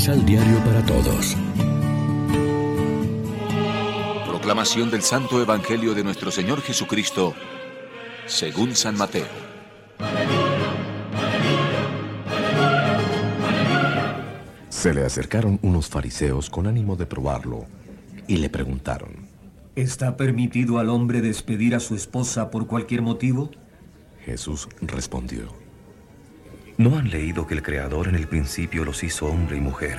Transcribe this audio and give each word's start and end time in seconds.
Misal 0.00 0.24
Diario 0.24 0.58
para 0.64 0.82
Todos. 0.86 1.36
Proclamación 4.26 4.90
del 4.90 5.02
Santo 5.02 5.42
Evangelio 5.42 5.92
de 5.92 6.02
nuestro 6.02 6.30
Señor 6.30 6.62
Jesucristo, 6.62 7.34
según 8.24 8.74
San 8.74 8.96
Mateo. 8.96 9.26
Se 14.70 14.94
le 14.94 15.04
acercaron 15.04 15.58
unos 15.60 15.90
fariseos 15.90 16.48
con 16.48 16.66
ánimo 16.66 16.96
de 16.96 17.04
probarlo 17.04 17.66
y 18.26 18.38
le 18.38 18.48
preguntaron, 18.48 19.28
¿Está 19.76 20.16
permitido 20.16 20.78
al 20.78 20.88
hombre 20.88 21.20
despedir 21.20 21.74
a 21.74 21.80
su 21.80 21.94
esposa 21.94 22.50
por 22.50 22.66
cualquier 22.66 23.02
motivo? 23.02 23.50
Jesús 24.24 24.66
respondió, 24.80 25.59
¿No 26.80 26.96
han 26.96 27.10
leído 27.10 27.46
que 27.46 27.52
el 27.52 27.62
Creador 27.62 28.08
en 28.08 28.14
el 28.14 28.26
principio 28.26 28.86
los 28.86 29.04
hizo 29.04 29.26
hombre 29.26 29.58
y 29.58 29.60
mujer? 29.60 29.98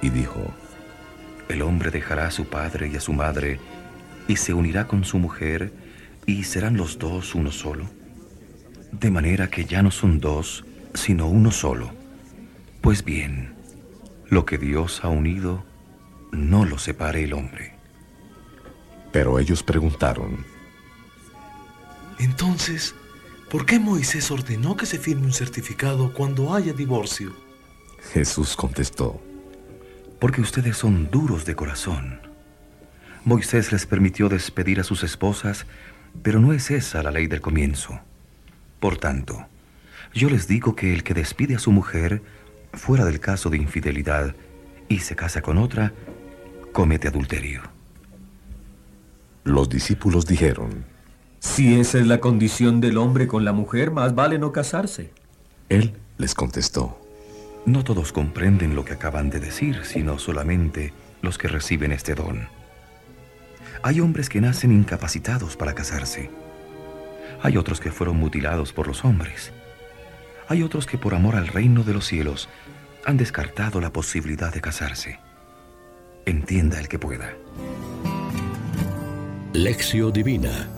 Y 0.00 0.08
dijo, 0.08 0.54
El 1.50 1.60
hombre 1.60 1.90
dejará 1.90 2.28
a 2.28 2.30
su 2.30 2.46
padre 2.46 2.88
y 2.88 2.96
a 2.96 3.00
su 3.02 3.12
madre 3.12 3.60
y 4.26 4.36
se 4.36 4.54
unirá 4.54 4.86
con 4.86 5.04
su 5.04 5.18
mujer 5.18 5.70
y 6.24 6.44
serán 6.44 6.78
los 6.78 6.98
dos 6.98 7.34
uno 7.34 7.52
solo. 7.52 7.90
De 8.90 9.10
manera 9.10 9.50
que 9.50 9.66
ya 9.66 9.82
no 9.82 9.90
son 9.90 10.18
dos, 10.18 10.64
sino 10.94 11.26
uno 11.26 11.50
solo. 11.50 11.90
Pues 12.80 13.04
bien, 13.04 13.52
lo 14.30 14.46
que 14.46 14.56
Dios 14.56 15.04
ha 15.04 15.08
unido, 15.08 15.62
no 16.32 16.64
lo 16.64 16.78
separe 16.78 17.24
el 17.24 17.34
hombre. 17.34 17.74
Pero 19.12 19.38
ellos 19.38 19.62
preguntaron, 19.62 20.46
Entonces, 22.18 22.94
¿por 23.50 23.66
qué 23.66 23.78
Moisés 23.78 24.30
ordenó 24.30 24.76
que 24.76 24.86
se 24.86 24.98
firme 24.98 25.26
un 25.26 25.32
certificado 25.32 26.12
cuando 26.12 26.54
haya 26.54 26.72
divorcio? 26.72 27.32
Jesús 28.12 28.56
contestó, 28.56 29.20
Porque 30.18 30.40
ustedes 30.40 30.76
son 30.76 31.10
duros 31.10 31.44
de 31.44 31.54
corazón. 31.54 32.20
Moisés 33.24 33.72
les 33.72 33.86
permitió 33.86 34.28
despedir 34.28 34.80
a 34.80 34.84
sus 34.84 35.04
esposas, 35.04 35.66
pero 36.22 36.40
no 36.40 36.52
es 36.52 36.70
esa 36.70 37.02
la 37.02 37.10
ley 37.10 37.26
del 37.26 37.40
comienzo. 37.40 38.00
Por 38.80 38.96
tanto, 38.96 39.46
yo 40.14 40.28
les 40.30 40.48
digo 40.48 40.74
que 40.74 40.92
el 40.92 41.04
que 41.04 41.14
despide 41.14 41.54
a 41.56 41.58
su 41.58 41.70
mujer, 41.70 42.22
fuera 42.72 43.04
del 43.04 43.20
caso 43.20 43.50
de 43.50 43.58
infidelidad, 43.58 44.34
y 44.88 45.00
se 45.00 45.14
casa 45.14 45.42
con 45.42 45.58
otra, 45.58 45.92
comete 46.72 47.08
adulterio. 47.08 47.62
Los 49.44 49.68
discípulos 49.68 50.26
dijeron, 50.26 50.84
Si 51.40 51.78
esa 51.78 51.98
es 51.98 52.06
la 52.06 52.20
condición 52.20 52.80
del 52.80 52.98
hombre 52.98 53.28
con 53.28 53.44
la 53.44 53.52
mujer, 53.52 53.90
más 53.90 54.14
vale 54.14 54.38
no 54.38 54.52
casarse. 54.52 55.12
Él 55.68 55.94
les 56.16 56.34
contestó, 56.34 57.00
No 57.64 57.84
todos 57.84 58.12
comprenden 58.12 58.74
lo 58.74 58.84
que 58.84 58.94
acaban 58.94 59.30
de 59.30 59.40
decir, 59.40 59.84
sino 59.84 60.18
solamente 60.18 60.92
los 61.22 61.38
que 61.38 61.48
reciben 61.48 61.92
este 61.92 62.14
don. 62.14 62.48
Hay 63.82 64.00
hombres 64.00 64.28
que 64.28 64.40
nacen 64.40 64.72
incapacitados 64.72 65.56
para 65.56 65.74
casarse. 65.74 66.30
Hay 67.42 67.56
otros 67.56 67.80
que 67.80 67.92
fueron 67.92 68.16
mutilados 68.16 68.72
por 68.72 68.88
los 68.88 69.04
hombres. 69.04 69.52
Hay 70.48 70.62
otros 70.62 70.86
que 70.86 70.98
por 70.98 71.14
amor 71.14 71.36
al 71.36 71.46
reino 71.46 71.84
de 71.84 71.92
los 71.92 72.06
cielos 72.06 72.48
han 73.04 73.16
descartado 73.16 73.80
la 73.80 73.92
posibilidad 73.92 74.52
de 74.52 74.60
casarse. 74.60 75.20
Entienda 76.26 76.80
el 76.80 76.88
que 76.88 76.98
pueda. 76.98 77.32
Lección 79.52 80.12
Divina 80.12 80.68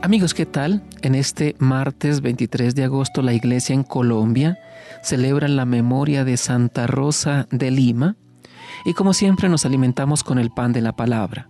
Amigos, 0.00 0.32
¿qué 0.32 0.46
tal? 0.46 0.84
En 1.02 1.16
este 1.16 1.56
martes 1.58 2.20
23 2.20 2.76
de 2.76 2.84
agosto 2.84 3.20
la 3.20 3.32
iglesia 3.32 3.74
en 3.74 3.82
Colombia 3.82 4.56
celebra 5.02 5.48
la 5.48 5.64
memoria 5.64 6.24
de 6.24 6.36
Santa 6.36 6.86
Rosa 6.86 7.48
de 7.50 7.72
Lima 7.72 8.14
y 8.84 8.94
como 8.94 9.12
siempre 9.12 9.48
nos 9.48 9.66
alimentamos 9.66 10.22
con 10.22 10.38
el 10.38 10.50
pan 10.50 10.72
de 10.72 10.82
la 10.82 10.92
palabra. 10.92 11.48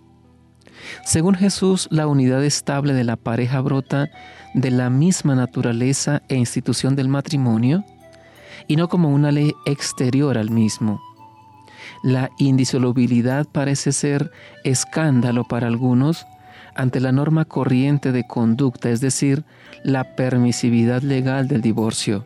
Según 1.04 1.34
Jesús, 1.34 1.88
la 1.90 2.06
unidad 2.06 2.42
estable 2.42 2.94
de 2.94 3.04
la 3.04 3.16
pareja 3.16 3.60
brota 3.60 4.08
de 4.54 4.70
la 4.70 4.88
misma 4.88 5.34
naturaleza 5.34 6.22
e 6.30 6.36
institución 6.36 6.96
del 6.96 7.08
matrimonio 7.08 7.84
y 8.66 8.76
no 8.76 8.88
como 8.88 9.10
una 9.10 9.30
ley 9.30 9.52
exterior 9.66 10.38
al 10.38 10.50
mismo. 10.50 11.02
La 12.02 12.30
indisolubilidad 12.38 13.46
parece 13.46 13.92
ser 13.92 14.30
escándalo 14.64 15.44
para 15.44 15.66
algunos 15.66 16.26
ante 16.78 17.00
la 17.00 17.10
norma 17.10 17.44
corriente 17.44 18.12
de 18.12 18.24
conducta, 18.24 18.88
es 18.88 19.00
decir, 19.00 19.44
la 19.82 20.14
permisividad 20.14 21.02
legal 21.02 21.48
del 21.48 21.60
divorcio. 21.60 22.24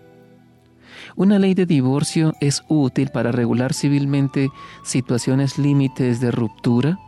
Una 1.16 1.38
ley 1.38 1.54
de 1.54 1.64
divorcio 1.64 2.34
es 2.38 2.62
útil 2.68 3.08
para 3.08 3.32
regular 3.32 3.72
civilmente 3.72 4.50
situaciones 4.84 5.58
límites 5.58 6.20
de 6.20 6.30
ruptura, 6.30 6.98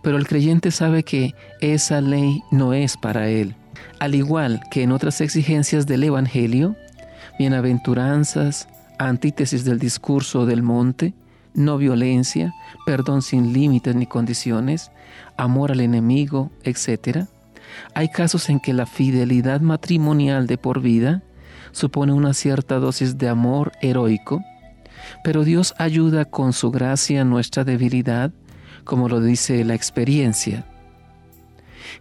pero 0.00 0.16
el 0.16 0.26
creyente 0.26 0.70
sabe 0.70 1.02
que 1.02 1.34
esa 1.60 2.00
ley 2.00 2.42
no 2.50 2.72
es 2.72 2.96
para 2.96 3.28
él. 3.28 3.54
Al 3.98 4.14
igual 4.14 4.62
que 4.70 4.82
en 4.82 4.92
otras 4.92 5.20
exigencias 5.20 5.86
del 5.86 6.02
Evangelio, 6.04 6.76
bienaventuranzas, 7.38 8.68
antítesis 8.98 9.66
del 9.66 9.78
discurso 9.78 10.46
del 10.46 10.62
monte, 10.62 11.12
no 11.54 11.78
violencia, 11.78 12.54
perdón 12.86 13.22
sin 13.22 13.52
límites 13.52 13.94
ni 13.94 14.06
condiciones, 14.06 14.90
amor 15.36 15.72
al 15.72 15.80
enemigo, 15.80 16.50
etc. 16.62 17.26
Hay 17.94 18.08
casos 18.08 18.48
en 18.48 18.60
que 18.60 18.72
la 18.72 18.86
fidelidad 18.86 19.60
matrimonial 19.60 20.46
de 20.46 20.58
por 20.58 20.80
vida 20.80 21.22
supone 21.72 22.12
una 22.12 22.34
cierta 22.34 22.76
dosis 22.76 23.18
de 23.18 23.28
amor 23.28 23.72
heroico, 23.80 24.42
pero 25.24 25.44
Dios 25.44 25.74
ayuda 25.78 26.24
con 26.24 26.52
su 26.52 26.70
gracia 26.70 27.24
nuestra 27.24 27.64
debilidad, 27.64 28.32
como 28.84 29.08
lo 29.08 29.20
dice 29.20 29.64
la 29.64 29.74
experiencia. 29.74 30.66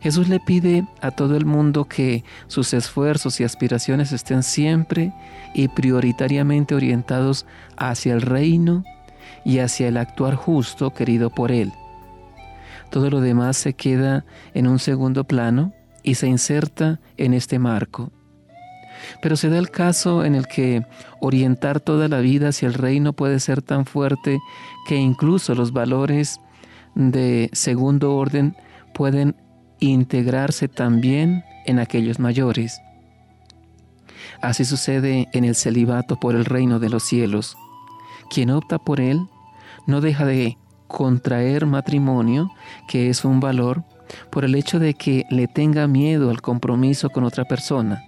Jesús 0.02 0.30
le 0.30 0.40
pide 0.40 0.88
a 1.02 1.12
todo 1.12 1.36
el 1.36 1.46
mundo 1.46 1.86
que 1.86 2.24
sus 2.48 2.74
esfuerzos 2.74 3.40
y 3.40 3.44
aspiraciones 3.44 4.12
estén 4.12 4.44
siempre 4.44 5.14
y 5.54 5.68
prioritariamente 5.68 6.76
orientados 6.76 7.46
hacia 7.76 8.14
el 8.14 8.22
reino 8.22 8.84
y 9.46 9.60
hacia 9.60 9.88
el 9.88 9.98
actuar 9.98 10.36
justo 10.36 10.94
querido 10.94 11.30
por 11.30 11.52
Él. 11.52 11.72
Todo 12.90 13.10
lo 13.10 13.22
demás 13.22 13.58
se 13.58 13.74
queda 13.74 14.26
en 14.54 14.68
un 14.68 14.80
segundo 14.80 15.24
plano 15.24 15.74
y 16.04 16.16
se 16.16 16.28
inserta 16.28 17.00
en 17.18 17.34
este 17.34 17.60
marco. 17.60 18.12
Pero 19.22 19.38
se 19.38 19.50
da 19.50 19.58
el 19.58 19.70
caso 19.70 20.26
en 20.26 20.36
el 20.36 20.48
que 20.48 20.86
orientar 21.20 21.80
toda 21.80 22.08
la 22.08 22.20
vida 22.20 22.50
hacia 22.50 22.68
el 22.68 22.74
reino 22.74 23.14
puede 23.14 23.40
ser 23.40 23.62
tan 23.62 23.86
fuerte 23.86 24.40
que 24.88 24.96
incluso 24.98 25.56
los 25.56 25.72
valores 25.72 26.40
de 26.96 27.50
segundo 27.54 28.16
orden 28.16 28.56
pueden 28.94 29.36
integrarse 29.80 30.68
también 30.68 31.44
en 31.66 31.80
aquellos 31.80 32.20
mayores. 32.20 32.82
Así 34.42 34.66
sucede 34.66 35.28
en 35.34 35.46
el 35.46 35.56
celibato 35.56 36.20
por 36.20 36.36
el 36.36 36.46
reino 36.46 36.80
de 36.80 36.90
los 36.90 37.04
cielos. 37.04 37.56
Quien 38.30 38.50
opta 38.52 38.78
por 38.78 39.00
él 39.02 39.28
no 39.86 40.02
deja 40.02 40.26
de 40.26 40.58
contraer 40.88 41.66
matrimonio, 41.66 42.52
que 42.88 43.10
es 43.10 43.26
un 43.26 43.40
valor, 43.40 43.84
por 44.32 44.46
el 44.46 44.56
hecho 44.56 44.80
de 44.80 44.94
que 44.94 45.26
le 45.30 45.48
tenga 45.48 45.88
miedo 45.88 46.30
al 46.30 46.42
compromiso 46.42 47.10
con 47.10 47.24
otra 47.24 47.46
persona. 47.46 48.04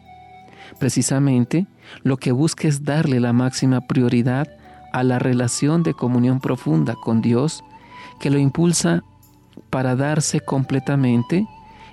Precisamente, 0.80 1.68
lo 2.04 2.18
que 2.18 2.32
busca 2.32 2.68
es 2.68 2.84
darle 2.84 3.20
la 3.20 3.34
máxima 3.34 3.82
prioridad 3.82 4.48
a 4.94 5.04
la 5.04 5.20
relación 5.20 5.84
de 5.84 5.94
comunión 5.94 6.40
profunda 6.40 6.96
con 6.96 7.22
Dios, 7.22 7.64
que 8.20 8.30
lo 8.30 8.40
impulsa 8.40 9.04
para 9.70 9.96
darse 9.96 10.40
completamente 10.42 11.48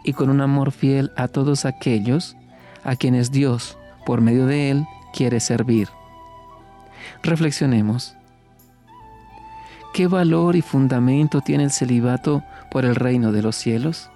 y 0.05 0.13
con 0.13 0.31
un 0.31 0.41
amor 0.41 0.73
fiel 0.73 1.13
a 1.17 1.29
todos 1.29 1.65
aquellos 1.65 2.37
a 2.85 2.97
quienes 2.97 3.31
Dios, 3.31 3.77
por 4.07 4.21
medio 4.21 4.47
de 4.47 4.71
Él, 4.71 4.87
quiere 5.13 5.41
servir. 5.41 5.89
Reflexionemos. 7.23 8.18
¿Qué 9.99 10.07
valor 10.07 10.55
y 10.55 10.63
fundamento 10.63 11.41
tiene 11.41 11.65
el 11.65 11.73
celibato 11.73 12.45
por 12.71 12.85
el 12.85 12.95
reino 12.95 13.33
de 13.33 13.43
los 13.43 13.57
cielos? 13.57 14.11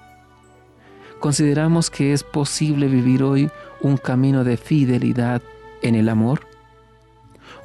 ¿Consideramos 1.19 1.91
que 1.91 2.13
es 2.13 2.23
posible 2.23 2.87
vivir 2.87 3.25
hoy 3.25 3.51
un 3.81 3.97
camino 3.97 4.45
de 4.45 4.57
fidelidad 4.57 5.43
en 5.83 5.97
el 5.97 6.09
amor? 6.09 6.47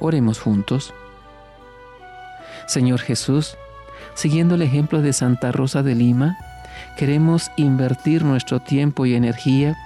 Oremos 0.00 0.40
juntos. 0.40 0.92
Señor 2.66 2.98
Jesús, 2.98 3.56
siguiendo 4.16 4.56
el 4.56 4.62
ejemplo 4.62 5.00
de 5.00 5.12
Santa 5.12 5.52
Rosa 5.52 5.84
de 5.84 5.94
Lima, 5.94 6.36
queremos 6.96 7.52
invertir 7.56 8.24
nuestro 8.24 8.58
tiempo 8.58 9.06
y 9.06 9.14
energía 9.14 9.76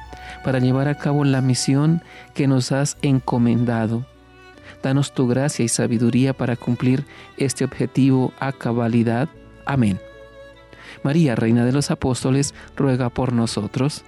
para 0.43 0.59
llevar 0.59 0.89
a 0.89 0.95
cabo 0.95 1.27
la 1.27 1.43
misión 1.43 2.01
que 2.33 2.47
nos 2.47 2.73
has 2.73 2.97
encomendado. 3.03 4.07
Danos 4.83 5.13
tu 5.13 5.27
gracia 5.27 5.65
y 5.65 5.69
sabiduría 5.69 6.33
para 6.33 6.57
cumplir 6.57 7.05
este 7.37 7.65
objetivo 7.65 8.33
a 8.39 8.53
cabalidad. 8.53 9.29
Amén. 9.67 10.01
María, 11.03 11.35
Reina 11.35 11.65
de 11.65 11.73
los 11.73 11.91
Apóstoles, 11.91 12.55
ruega 12.77 13.09
por 13.11 13.33
nosotros. 13.33 14.05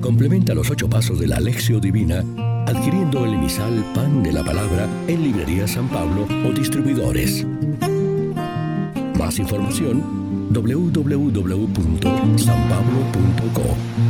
Complementa 0.00 0.54
los 0.54 0.70
ocho 0.70 0.88
pasos 0.88 1.18
de 1.18 1.26
la 1.26 1.36
Alexio 1.36 1.80
Divina 1.80 2.22
adquiriendo 2.66 3.24
el 3.24 3.34
emisal 3.34 3.84
Pan 3.94 4.22
de 4.22 4.32
la 4.32 4.44
Palabra 4.44 4.88
en 5.06 5.22
Librería 5.22 5.66
San 5.66 5.88
Pablo 5.88 6.26
o 6.46 6.52
distribuidores. 6.52 7.46
Más 9.18 9.38
información 9.38 10.24
www.sanpablo.co 12.74 14.03